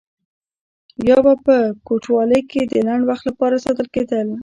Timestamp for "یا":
1.09-1.17